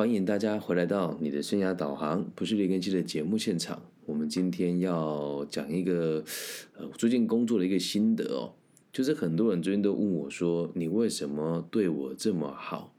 [0.00, 3.82] 欢迎大家回来到你的生涯导航，不是劣根期的节目现场。
[4.06, 6.24] 我们今天要讲一个
[6.78, 8.54] 呃，最近工作的一个心得哦，
[8.90, 12.94] 就是很多人最近都问我说：“你为什么对我这么好？”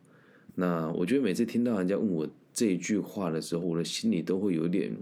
[0.54, 4.96] 那我觉得每次听到人家问我这一句话的时候，我的心里都会有点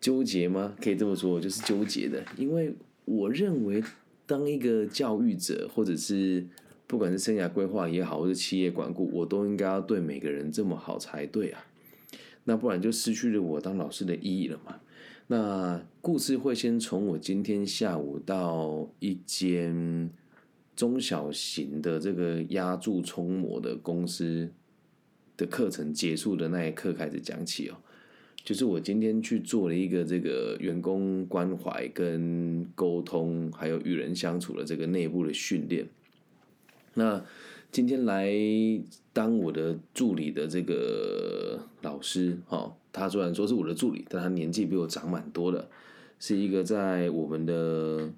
[0.00, 0.74] 纠结吗？
[0.82, 2.74] 可以这么说，就是纠结的，因为
[3.04, 3.84] 我认为
[4.24, 6.46] 当一个教育者，或者是
[6.88, 11.64] 不管是生涯规划也好，或是企业管顾，我都应该要对每个人这么好才对啊。
[12.44, 14.80] 那不然就失去了我当老师的意义了嘛。
[15.26, 20.08] 那故事会先从我今天下午到一间
[20.74, 24.50] 中小型的这个压铸冲模的公司
[25.36, 27.76] 的课程结束的那一刻开始讲起哦。
[28.42, 35.86] 就是我今天去做了一个这个员工关怀跟沟通，还有与人相处的这个内部的训练。
[36.98, 37.24] 那
[37.70, 38.28] 今天来
[39.12, 45.70] 当我的助理的这个老师，哈，他虽然说是我的助理，但他年纪比我长蛮多的，
[46.18, 48.10] 是一个在我们的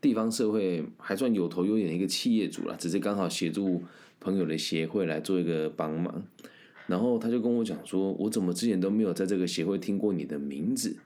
[0.00, 3.82] 地方社会还算有头有脸的一个企业主了，只是刚好协助
[4.18, 6.24] 朋友的协会来做一个帮忙。
[6.86, 10.96] 然后他就跟我讲说：“我怎么之前都没有在这个协会听过你的名字？”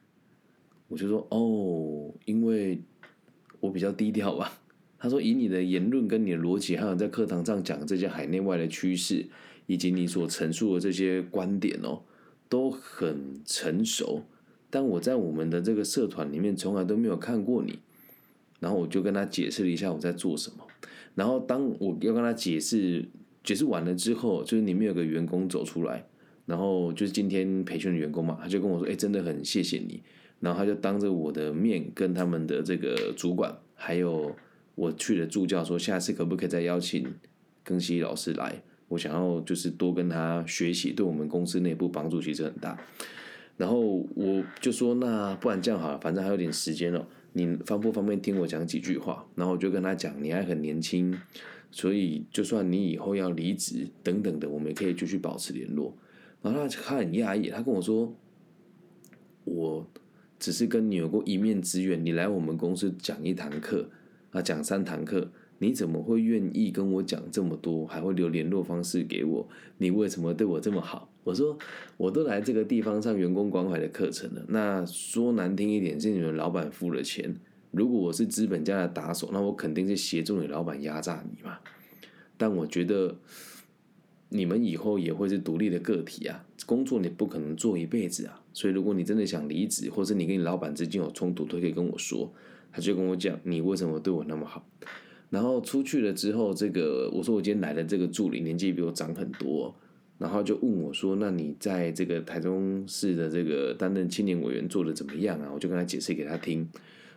[0.89, 2.81] 我就说：“哦，因为
[3.61, 4.61] 我比较低调吧。”
[4.99, 9.27] 他说：“以你的言论跟你的逻辑，还有在课堂上讲这些海内外的趋势，
[9.67, 12.01] 以及你所陈述的这些观点哦，
[12.49, 14.23] 都很成熟。
[14.71, 17.79] 但我在我们的这个社团里面，从来都没有看过你。
[18.59, 20.67] 然后我就跟他解释了一下我在做什么。
[21.15, 23.05] 然后当我要跟他解释
[23.45, 26.07] 解释完了之后，就是里面有个员工走出来，
[26.47, 30.03] 然后就是今天培训的员工嘛，他就跟我说：‘哎，真的很谢谢你。’
[30.41, 34.35] 然后他就当着我的面跟他们的这个主管还有。”
[34.77, 37.13] 我去了助教说，下次可不可以再邀请
[37.67, 38.63] 庚希老师来？
[38.89, 42.79] 我想要就是多跟他学习，对我们公司内部帮助其实很大。
[43.57, 49.27] 然后我就说，那不然这样好了，反正还有点时间了，你方不方便听我讲几句话？
[49.35, 51.19] 然后我就跟他讲，你还很年轻，
[51.73, 55.97] 所以就算你以后要离职等等的，我们也可以继续保持联络。
[56.43, 58.15] 然后他他很讶异，他跟我说，
[59.45, 59.91] 我
[60.39, 63.89] 只是跟你有过一面之缘，你来我们公司讲一堂课。
[64.37, 65.31] 啊，讲三堂课，
[65.61, 69.49] 你怎么会愿意跟我讲这么多，还会留联络方式给我？
[69.79, 71.11] 你为什么对我这么好？
[71.25, 71.57] 我说，
[71.97, 74.45] 我都来这个地方上员工关怀的课程了。
[74.49, 77.35] 那说难听一点，是你们老板付了钱。
[77.71, 81.59] 如果我是资本家的打手，那我肯定是协助你老板压榨你嘛。
[82.37, 83.17] 但我觉得
[84.29, 88.43] 你们以后也会是独立的个体啊，工作你不可能做一辈子啊。
[88.53, 92.31] 所以如果你真的想离职，或者你跟你老板之间有冲突，都可以跟我说。
[92.77, 94.63] 他就跟我讲：“你为什么对我那么好？”
[95.31, 99.75] 然后出去了之后，这个我说我今天来的这个助理年纪比我长很多，
[100.19, 106.69] 然后就问我说：“那你在这个台中市的这个担任青年委员做的怎么样啊？”我就跟他解释给他听。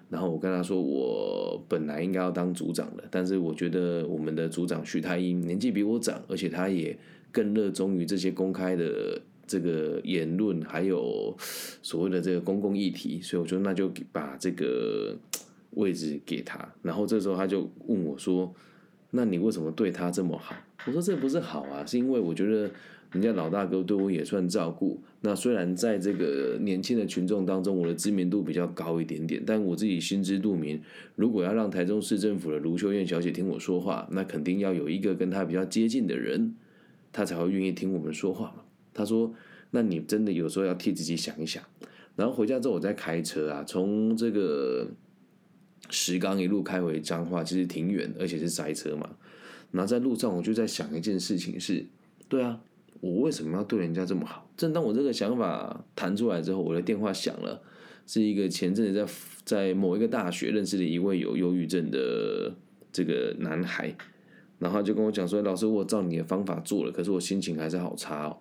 [0.10, 6.98] 然后我跟他说：“我本来应该要当组长的，但是我觉得我们的组长徐太英年纪比我长，而且他也
[7.34, 11.36] 更热衷于这些公开的这个言论，还有
[11.84, 15.16] 所谓的这个公共议题，所以我说那就把这个。”
[15.72, 18.54] 位置给他，然后这时候他就问我说
[19.12, 20.56] ：“那你为什么对他这么好？”
[20.88, 22.72] 我说：“这不是好啊，是因为我觉得
[23.12, 25.00] 人家老大哥对我也算照顾。
[25.22, 30.82] 那虽然在这个年轻的群众当中，我的知名度比较高一点点，但我自己心知肚明，
[31.16, 36.56] 如果要让台中市政府的卢秀燕小姐听我说话，那肯定要有一个跟她比较接近的人，
[37.12, 38.64] 她才会愿意听我们说话嘛。”
[38.94, 39.34] 他说
[39.72, 41.64] ：“那你真的有时候要替自己想一想。”
[42.16, 44.88] 然后回家之后，我在开车啊，从这个。
[45.90, 49.10] 石冈一路开回彰化，其实挺远，而且是塞车嘛。
[49.72, 51.86] 然后在路上，我就在想一件事情：是，
[52.28, 52.60] 对啊，
[53.02, 54.50] 我为什么要对人家这么好？
[54.58, 57.62] 正当我这个想法弹出来之后，我的电话响了，
[58.08, 59.14] 是一个前阵子在
[59.44, 62.56] 在某一个大学认识的一位有忧郁症的
[62.92, 63.96] 这个男孩，
[64.58, 68.38] 然后就跟我讲说：“老师，我照你的方法做了，可是我心情还是好差哦。”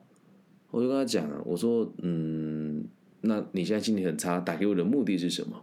[0.70, 2.84] 我就跟他讲，我说：“嗯，
[3.20, 5.62] 那你现在心情很差，打给我的目的是什么？”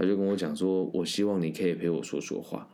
[0.00, 2.66] 他就跟我讲说：“我希望你可以陪我说说话。”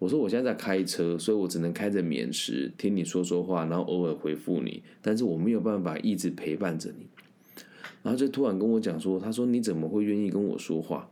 [0.00, 4.82] 我说：“我现在在开车，所以我只能开着免时听你说说话，然后偶尔回复你。
[5.02, 7.06] 但是我没有办法一直陪伴着你。”
[8.02, 11.10] 然后就突然跟我讲说：“他说你怎么会愿意跟我说话？”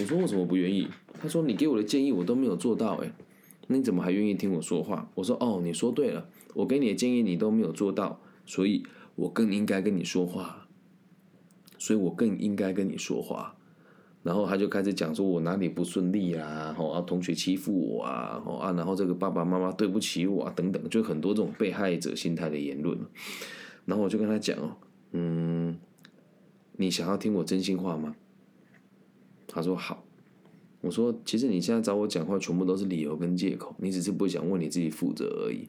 [0.00, 0.88] 我说：“我怎么不愿意？”
[1.20, 3.12] 他说：“你给我的建议我都没有做到，哎，
[3.66, 8.82] 那你怎么还愿意听我说话？”我说：“哦，你说对了，我给你的建议你都没有做到，所以
[9.14, 10.61] 我更应该跟你说话。”
[11.82, 13.52] 所以我更应该跟你说话。
[14.22, 22.96] 然后他就开始讲说我哪里不顺利啊，吼啊同学欺负我啊，吼啊然后这个爸爸妈妈对不起我啊等等，就很多这种被害者心态的言论。
[23.84, 24.76] 然后我就跟他讲哦，
[25.10, 25.76] 嗯，
[26.76, 28.14] 你想要听我真心话吗？
[29.48, 30.04] 他说好。
[30.82, 35.68] 我说其实你现在找我讲话全部都是理由跟借口，你只是不想为你自己负责而已。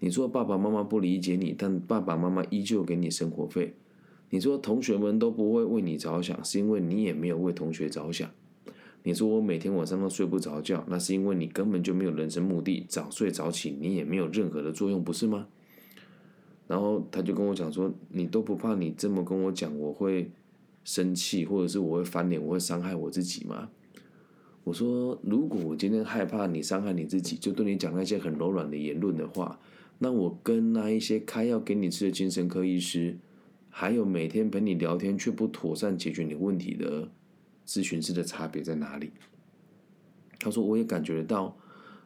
[0.00, 3.74] 你说爸爸妈妈不理解你，但爸爸妈妈依旧给你生活费。
[4.32, 8.30] 你说同学们都不会为你着想，是因为你也没有为同学着想。
[9.02, 15.48] 你说我每天晚上都睡不着觉，那是因为你根本就没有人生目的，早睡早起你也没有任何的作用，不是吗？
[16.66, 20.30] 然后他就跟我讲说，你都不怕你这么跟我讲，我会
[20.82, 23.68] 生气，或者是我会翻脸，我会伤害我自己吗？
[24.64, 29.60] 我说，如果我今天害怕你伤害你自己，就对你讲那些很柔软的言论的话，
[29.98, 33.18] 那我跟那一些开药给你吃的精神科医师。
[33.74, 37.08] 还有每天陪你聊天却不妥善解决你问题的
[37.66, 39.10] 咨询师的差别在哪里？
[40.38, 41.56] 他说：“我也感觉得到，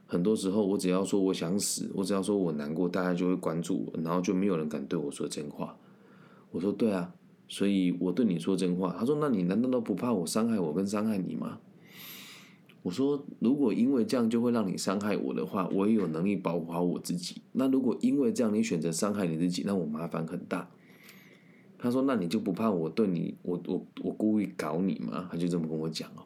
[0.06, 5.76] 很多时候我只要说我想死，我只要说我难过，大家就会关注我，然后就没有人敢对我说真话。”
[6.52, 7.12] 我说：“对啊，
[7.48, 11.58] 所以我对你说真话。”他说：“那你难道都不怕我伤害我跟伤害你吗？”
[12.84, 17.42] 我说：“如果因为这样就会让你伤害我的话，我也有能力保护好我自己。
[17.52, 20.70] 那如果因为这样你选择伤害你自己，那我麻烦很大。”
[21.78, 26.24] 他说：“那你就不怕我对你，我我我故意搞你吗？”他就这么跟我讲哦。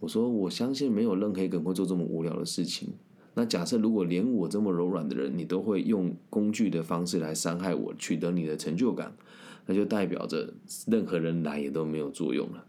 [0.00, 2.90] 我说：“我相信没有任何一个人会做这么无聊的事情。
[3.34, 9.16] 那假设如果连我这么柔软的人，你都会用工具的方式来伤害我，取得你的成就感，
[9.66, 10.52] 那就代表着
[10.86, 12.64] 任何人来也都没有作用了。”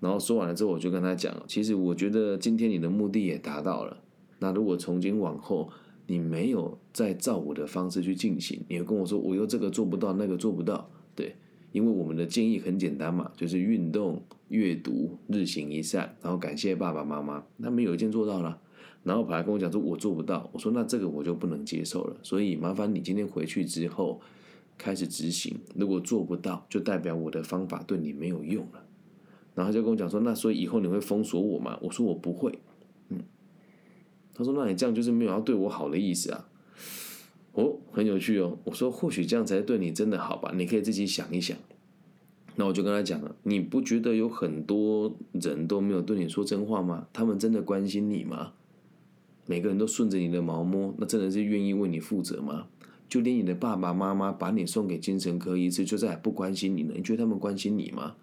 [0.00, 3.98] 然后说完了之后，我就跟他讲：“其实我觉得今天你的目的也达到了。
[4.38, 5.68] 那如果从今往后
[6.06, 11.36] 你没有再照我的方式去进行，你会跟我说我又这个做不到，那个做不到，对。”
[11.72, 17.44] 因为我们的建议很简单嘛，就是运动、阅读、日行一善，然后感谢爸爸妈妈。
[17.62, 18.60] 他们有一件做到了，
[19.04, 24.20] 然后跑来跟我讲说：“我做不到。”我说：“那这个我就不能接受了。”所以麻烦你今天回去之后
[24.76, 25.58] 开始执行。
[25.74, 28.84] 如果做不到，就代表我的方法对你没有用了。
[29.54, 32.58] 然后就跟我讲说：“那所以以后你会封锁我吗？”我说：“我不会。”
[33.10, 33.20] 嗯，
[34.34, 36.48] 他说：“那你这样就是没有要对我好的意思啊。”
[37.60, 38.58] 哦，很有趣哦。
[38.64, 41.56] 我说或许这样才对你真的好吧，你可以自己想一想。
[42.56, 47.06] 那我就跟他讲了，你不觉得有很多人都没有对你说真话吗？
[47.12, 48.52] 他们真的关心你吗？
[49.46, 52.66] 每个人都顺着你的毛摸，那真的是愿意为你负责吗？
[53.08, 56.94] 就连你的爸爸妈妈把你送给精神科医师，就再也不关心你了。
[56.94, 58.14] 你觉得他们关心你吗？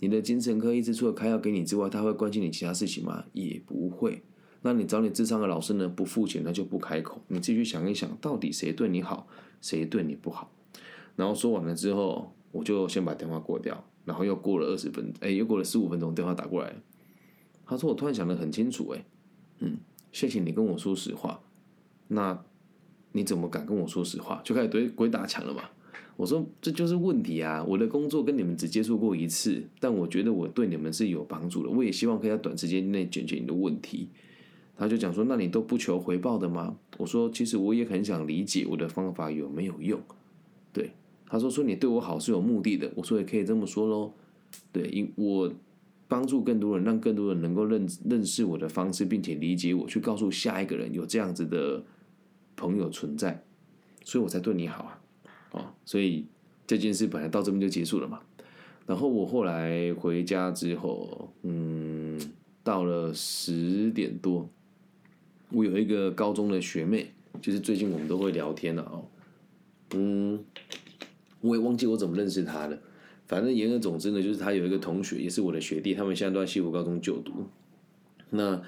[0.00, 3.24] 你的精神科医师除了开药给你之外，他会关心你其他事情吗？
[3.32, 4.22] 也不会。
[4.66, 5.86] 那你找你智商的老师呢？
[5.86, 7.20] 不付钱，那就不开口。
[7.28, 9.28] 你自己去想一想，到底谁对你好，
[9.60, 10.50] 谁对你不好。
[11.16, 13.84] 然后说完了之后，我就先把电话挂掉。
[14.06, 16.74] 然后又过了二十分，哎，又过了十五分钟，电话打过来。
[17.66, 19.04] 他说：“我突然想得很清楚，哎，
[19.58, 19.76] 嗯，
[20.12, 21.38] 谢谢你跟我说实话。
[22.08, 22.42] 那
[23.12, 24.40] 你怎么敢跟我说实话？
[24.42, 25.64] 就开始对鬼打墙了嘛？”
[26.16, 27.62] 我说：“这就是问题啊！
[27.62, 31.68] 我的工作跟你们只接触过一次，但我觉得我对你们是有帮助的。
[31.68, 34.08] 我也希望可以在短时间内解决你的问题。”
[34.76, 40.00] 他就讲说：“那你都不求回报的吗？”我说：“其实我也很想理解我的方法有没有用。”
[40.72, 40.90] 对，
[41.26, 44.12] 他说：“说你对我好是有目的的。”我说：“也可以这么说喽。”
[44.72, 45.52] 对，因我
[46.08, 51.82] 帮助更多人，让更多人能够认认识我的方式，并且理解我，去告诉下一个人有这样子的
[52.56, 53.44] 朋友存在，
[54.04, 55.00] 所以我才对你好啊！
[55.52, 56.26] 哦，所以
[56.66, 58.20] 这件事本来到这边就结束了嘛。
[58.86, 62.20] 然后我后来回家之后，嗯，
[62.64, 64.48] 到了十点多。
[65.54, 67.06] 我有一个高中的学妹，
[67.40, 69.06] 就是最近我们都会聊天了哦。
[69.94, 70.44] 嗯，
[71.40, 72.78] 我也忘记我怎么认识她的。
[73.26, 77.32] 反正言而总之呢，就是她有一个同学，也是我的学弟，他们现在都在西湖高中就读。
[78.30, 78.60] 那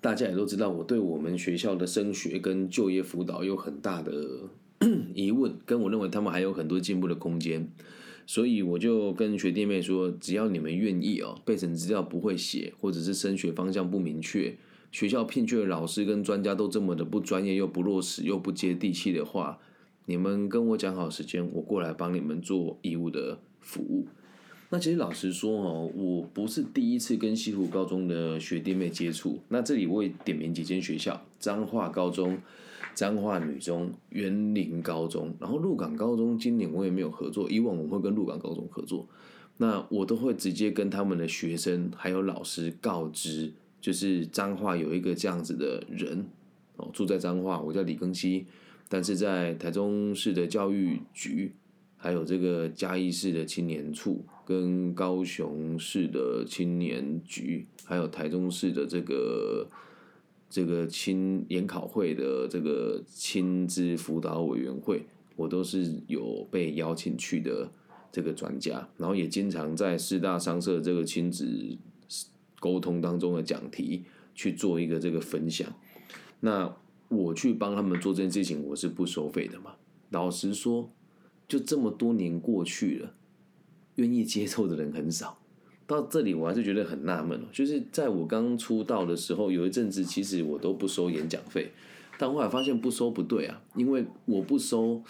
[0.00, 4.12] 大家也都知道，我对我们学校的升学跟就业辅导有很大的
[5.14, 7.70] 疑问，跟我认为他们还有很多进步的空间。
[8.26, 14.56] 所以我就跟学弟妹说，只要你们愿意哦，背审资料不会写，或者是升学方向不明确。
[14.92, 19.58] 学校聘去的老师跟专家都这么的不专业，又不落实，又不接地气的话，
[20.04, 24.06] 你们跟我讲好时间，我过来帮你们做义务的服务。
[24.68, 29.38] 那其实老实说哦，我不是第一次跟西湖高中的学弟妹接触。
[29.48, 32.38] 那这里我也点名几间学校：彰化高中、
[32.94, 36.38] 彰化女中、园林高中，然后鹿港高中。
[36.38, 39.06] 今年我也没有合作，以往我会跟鹿港高中合作，
[39.56, 43.54] 那我都会直接跟他们的学生还有老师告知。
[43.82, 46.24] 就是彰化有一个这样子的人
[46.76, 48.46] 哦，住在彰化，我叫李庚希，
[48.88, 51.52] 但是在台中市的教育局，
[51.96, 59.68] 还有这个嘉义市的青年处跟高雄市的青年局，还有台中市的这个
[60.48, 67.68] 这个亲研考会的这个亲子辅导委员会，我都是有被邀请去的
[68.12, 71.76] 这个专家，然后也经常在四大商社这个亲子
[72.62, 74.04] 沟通当中的讲题
[74.36, 75.66] 去做一个这个分享。
[76.38, 76.72] 那
[77.08, 79.72] 我去帮他们做这件事情，我是不收费的嘛。
[80.10, 80.88] 老实说，
[81.48, 83.14] 就这么多年过去了，
[83.96, 85.40] 愿意接受的人很少。
[85.88, 91.72] 到这里我还是觉得很纳闷哦，就是在我刚出道的时候，有一阵子其实我都不收演讲费，
[92.16, 95.02] 但后来发现不收不对啊，因为我不收，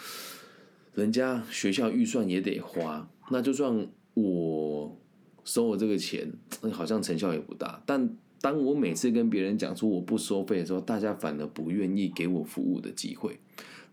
[0.95, 4.97] 人家学校预算也得花，那就算我
[5.45, 6.31] 收我这个钱，
[6.71, 7.81] 好像成效也不大。
[7.85, 8.09] 但
[8.41, 13.39] 当我每次跟别人讲出我不收费的时候，大家反而不愿意给我服务的机会。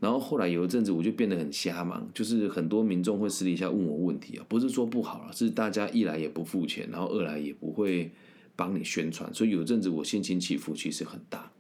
[0.01, 8.11] 然后后来有一阵子，我就变得很瞎忙，就是很多民众会私底下问我问题啊，不是说不好了，是大家一来也不付钱，然后二来也不会
[8.57, 11.53] 帮你宣传，所以有阵子我心情起伏其实很大，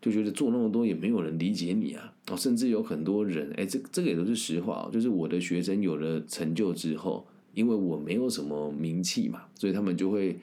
[0.00, 7.26] 就觉得做那么多也没有人理解你啊，哦，甚至有很多人，哎，这这个也都是实话哦，就是我的学生有了成就之后，
[7.58, 10.38] 因为我没有什么名气嘛，所以他们就会。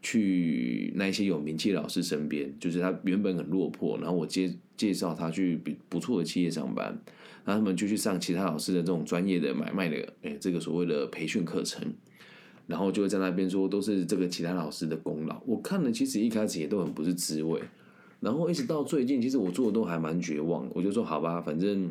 [0.00, 6.86] 去那些有名气老师身边，就是他原本很落魄，然后我介介绍他去比不错的企业上班，
[7.44, 11.84] 然后他们就去上其他老师的这种专业的买卖的，哎，这个所谓的培训课程，
[12.68, 15.42] 然后就会在那边说都是这个其他老师的功劳。
[15.44, 17.60] 我看了，其实一开始也都很不是滋味，
[18.20, 21.90] 然后一直到最近，其实我做的都还蛮绝望，我就说好吧，反正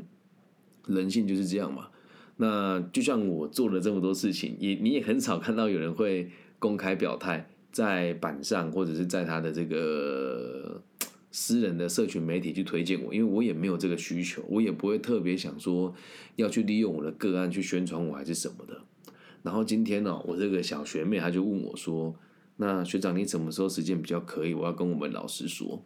[0.87, 1.89] 人性就是这样嘛。
[2.37, 7.49] 那就像我做了这么多事情，也你也很少看到有人会公开表态。
[7.69, 10.81] 在板上，或者是在他的这个
[11.29, 15.93] 私人的社群媒体去推荐我，因为我也没有这个需求，我也不会特别想说
[16.37, 18.81] 要去利用我的个案去宣传我还是什么的。
[19.43, 22.15] 然后今天呢，我这个小学妹她就问我说
[22.57, 24.55] ：“那学长你什么时候时间比较可以？
[24.55, 25.83] 我要跟我们老师说。”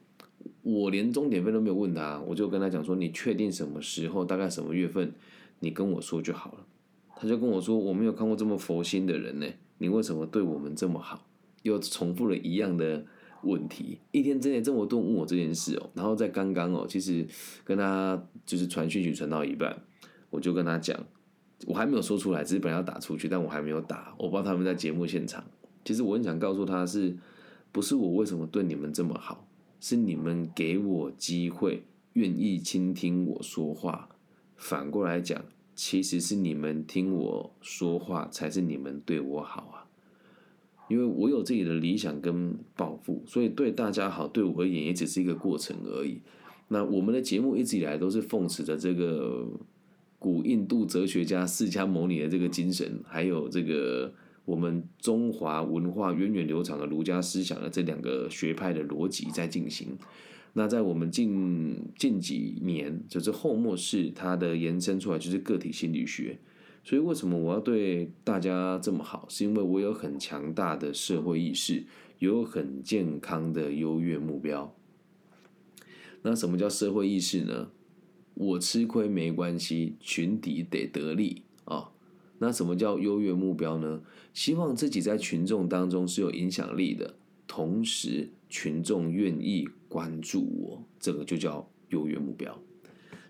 [0.64, 5.14] 我连终点费都没有问他，我就跟他讲说：“你确定什么时候，大概什么月份，
[5.62, 6.68] 你跟我说就好了。”
[7.16, 11.26] 他就跟我说：“我没有看过这么佛心的人呢，你为什么对我们这么好？”
[11.64, 13.06] 又重复了一样的
[13.44, 17.24] 问题，一天之内这么多问我这件事哦，然后在刚刚哦，其实
[17.64, 19.80] 跟他就是传讯息传到一半，
[20.32, 21.00] 我就跟他讲，
[21.68, 25.44] 我还没有说出来，只是本来要打出去，但我还没有打，我不知道他们在节目现场。
[25.86, 27.16] 其实我很想告诉他，是
[27.72, 29.48] 不是我为什么对你们这么好，
[29.80, 34.10] 是你们给我机会，愿意倾听我说话。
[34.62, 39.90] 反过来讲，其实是你们听我说话，才是你们对我好啊。
[40.88, 46.22] 因为我有自己的理想跟抱负，所以对大家好，对我而言也只是一个过程而已。
[46.68, 49.48] 那我们的节目一直以来都是奉持着这个
[50.20, 54.14] 古印度哲学家释迦牟尼的这个精神，还有这个
[54.46, 59.98] 我们中华文化源远流长的儒家思想的这两个学派的逻辑在进行。
[60.54, 66.40] 那在我们近近几年，就是后末世，它的延伸出来就是个体心理学。
[66.84, 69.26] 所以，为什么我要对大家这么好？
[69.30, 71.86] 是因为我有很强大的社会意识，
[72.20, 74.76] 有很健康的优越目标。
[76.24, 77.70] 那什么叫社会意识呢？
[78.34, 81.92] 我吃亏没关系，群体得得利啊。
[82.40, 84.02] 那什么叫优越目标呢？
[84.34, 87.14] 希望自己在群众当中是有影响力的，
[87.46, 92.58] 同时群众愿意关注我，这个就叫优越目标。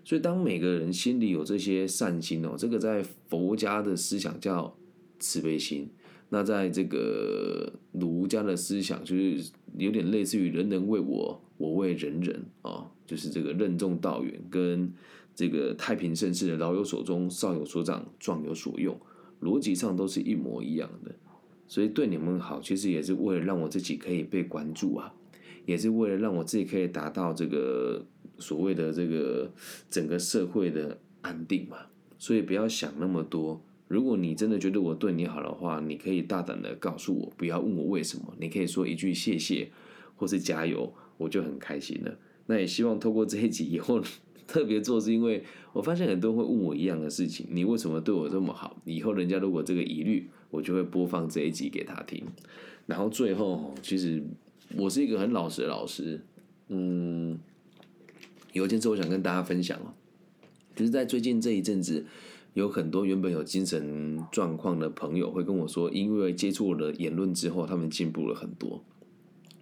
[0.04, 4.76] 所以，当每个人心里有这些善心哦，这个在佛家的思想叫
[5.18, 5.90] 慈悲心，
[6.28, 14.92] 那在这个儒家的思想就是有点类似于人人为我，我为人人啊，就是这个任重道远，跟
[15.34, 18.98] 这个太平盛世的老有所终，少有所长，壮有所用，
[19.40, 21.14] 逻辑上都是一模一样的。
[21.68, 25.14] 所以对你们好，其实也是为了让我自己可以被关注啊，
[25.64, 28.04] 也是为了让我自己可以达到这个。
[28.38, 29.48] 所谓的这个
[29.88, 31.76] 整个社会的安定嘛，
[32.18, 33.62] 所以不要想那么多。
[33.86, 38.34] 如果你真的觉得我对你好的话，你可以大胆的告诉我，不要问我为什么。
[38.40, 39.70] 你可以说一句谢谢，
[40.16, 42.18] 或是加油，我就很开心了。
[42.46, 44.02] 那也希望透过这一集以后
[44.48, 48.82] 特别做，是因为我发现很多人会问我一样的事情：你为什么对我这么好？
[48.84, 52.24] 以后人家如果这个疑虑，我就会播放这一集给他听。
[52.86, 54.20] 然后最后，其实
[54.76, 56.20] 我是一个很老实的老师，
[56.68, 57.38] 嗯。
[58.52, 59.94] 有一件事我想跟大家分享哦，
[60.76, 62.04] 就是在最近这一阵子，
[62.52, 68.84] 有很多原本有精神状况的朋友会跟我说，因为接触我的言论之后，他们进步了很多。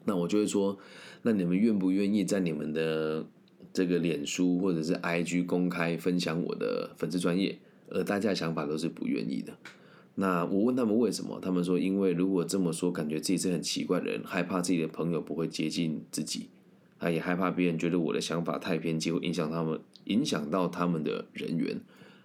[0.06, 0.76] 那我就会说，
[1.22, 3.24] 那你们愿不愿意在你们的
[3.72, 7.56] 这个脸书或者是 IG 公开分享我的粉丝专业？
[7.90, 9.56] 而大家的想法都是不愿意的。
[10.20, 16.50] 那我问他们为什么，他们说因为如果这么说，感觉自己是很奇怪的人，害怕自己的朋友不会接近自己，
[16.98, 21.80] 他也害怕别人觉得我的想法太偏激，会影响他们，影响到他们的人缘，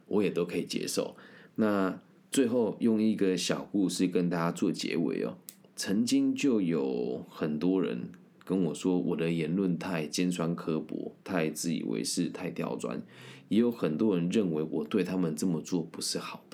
[0.08, 1.16] 我也都可以接受。
[1.56, 1.98] 那
[2.30, 5.38] 最后用一个小故事跟大家做结尾哦。
[5.78, 8.10] 曾经就有很多人
[8.44, 13.02] 跟我说，我的言论太尖酸刻薄，太自以为是，太刁钻。
[13.48, 16.45] 也有很多人认为我对他们这么做不是好。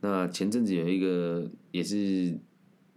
[0.00, 2.38] 那前阵子有一个也是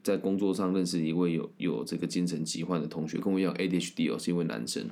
[0.02, 4.90] 在工作上认识一位有有这个精神疾患的同学，跟我一样 ADHD 哦，是一位男生。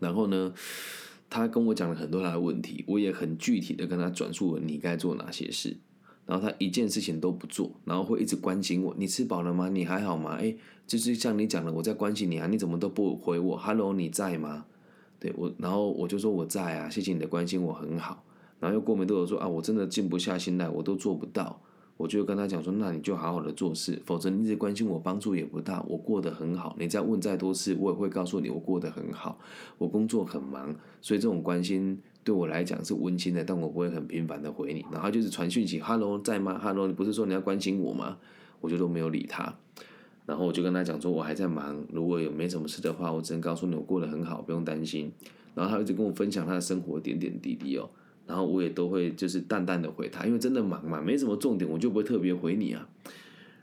[0.00, 0.54] 然后呢，
[1.28, 5.76] 他跟我讲了很多他的问题，我也很具体的跟他转述了你该做哪些事。
[6.24, 8.94] 然后他一件事情都不做，然后会一直关心我。
[8.98, 9.70] 你吃饱了吗？
[9.70, 10.36] 你还好吗？
[10.38, 10.54] 哎，
[10.86, 14.66] 就是像你讲的，我在关心你啊，你怎么都不回我？Hello，你在吗？
[15.18, 18.22] 对我，然后我就说我在啊，谢谢你的关心，我很好。
[18.60, 21.60] 然后又过没多久说啊，我真的静不下心来，我都做不到。
[21.96, 25.84] 我就跟他讲说，那你就好好的做事，否则你一直关心我，帮助也不大。
[25.88, 29.36] 我过得很好，你再问再多次，我也会告诉你我过得很好。
[29.78, 34.86] 我工作很忙，所以这种关心对我来讲是温馨的，但我不会很频繁的回你。
[34.92, 38.16] 然后就是传讯息，Hello 在吗？Hello，你不是说你要关心我吗？
[38.60, 39.52] 我就都没有理他。
[40.24, 45.10] 然后我就跟他讲说，我还在忙，如果有没什么事的话，我只能告诉你我过得很好，不用担心。
[45.52, 47.90] 然后他一直跟我分享他的生活点点滴滴哦。
[48.28, 52.86] 然后我也都会就是淡淡的回他，因为真的忙嘛，没什么重点，我就不会特别回你啊。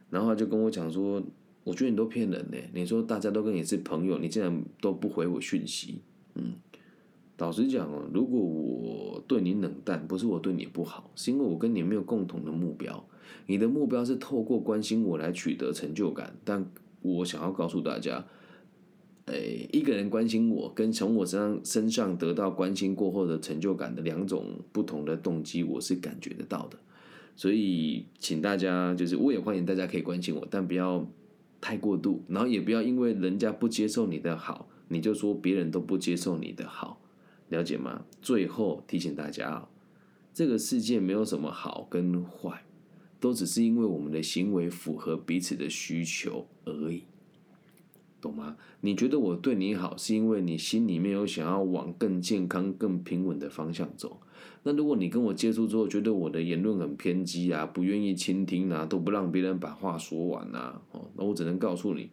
[0.09, 1.21] 然后他就跟我讲说，
[1.63, 2.57] 我觉得你都骗人呢。
[2.73, 6.01] 你说大家都跟你是朋友，你竟然都不回我讯息，
[6.33, 6.55] 嗯。
[7.37, 13.05] 老实讲哦，如果我对你冷淡，不是我对你不好，是因为我跟你没有共同的目标。
[13.45, 16.65] 你的目标是透过关心我来取得成就感，但
[17.01, 18.25] 我想要告诉大家。
[19.25, 26.77] 诶，一个人关心我，跟从我身上身上得到关心过后的成就感的两种不同的动机，我是感觉得到的。
[27.35, 31.05] 所以，请大家就是，我也欢迎大家可以关心我，但不要
[31.59, 37.01] 太过度，然后也不要因为人家不接受你的好，你就说别人都不接受你的好，
[37.49, 38.05] 了解吗？
[38.21, 39.67] 最后提醒大家，
[40.33, 42.63] 这个世界没有什么好跟坏，
[43.19, 47.03] 都只是因为我们的行为符合彼此的需求而已。
[48.25, 48.57] 懂吗？
[48.81, 54.19] 你觉得我对你好，是因为你心里面有想要往更健康、更平稳的方向走。
[54.63, 62.09] 那如果你跟我接触之后，觉得我的言论很偏激啊，不愿意倾听啊，都不让别人把话说完啊，哦，那我只能告诉你，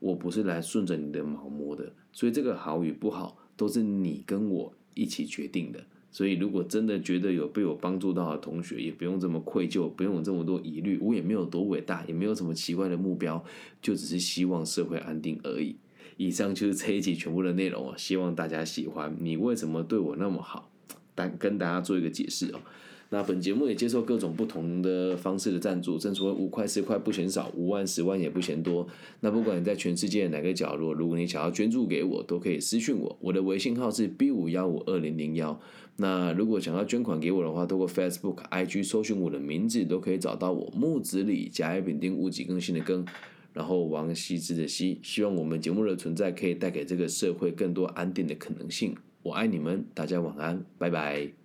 [0.00, 1.92] 我不是来顺着你的毛摸的。
[2.12, 5.82] 所以这个好与不好，都是你跟我一起决定的。
[6.14, 10.96] 所以，如果真的觉得有被我帮助到的同学，也不用这么愧疚，不用有这么多疑虑。
[11.00, 13.44] 我也没有多伟大，也没有什么奇怪的目标，
[13.82, 15.74] 就只是希望社会安定而已。
[16.16, 19.16] 以上就是这一集全部的内容哦，希望大家喜欢。
[19.18, 20.70] 你为什么对我那么好？
[21.16, 22.60] 但跟大家做一个解释哦。
[23.14, 28.84] 那本节目也接受各种不同的方式的赞助，正所谓五块十块不嫌少，五万十万也不嫌多。
[29.20, 35.56] 那不管你在全世界哪个角落，如果你想要捐助给我，都可以私讯我，我的微信号是 B 五幺五二零零幺。
[35.94, 40.72] 那如果想要捐款给我的话，透过 Facebook、IG 搜寻我的名字，都可以找到我。
[40.74, 43.06] 木子李甲乙丙丁戊己更新的更，
[43.52, 44.98] 然后王羲之的羲。
[45.04, 48.96] 希望我们节目的存在可以带给这个社会更多安定的可能性。
[49.22, 51.43] 我爱你们，大家晚安，拜拜。